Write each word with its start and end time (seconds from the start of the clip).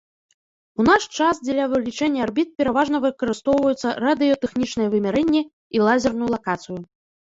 У 0.79 0.85
наш 0.87 1.03
час 1.17 1.41
дзеля 1.45 1.67
вылічэння 1.73 2.25
арбіт 2.27 2.49
пераважна 2.63 3.03
выкарыстоўваюцца 3.05 3.87
радыётэхнічныя 4.09 4.87
вымярэнні 4.99 5.49
і 5.79 5.89
лазерную 5.89 6.29
лакацыю. 6.39 6.77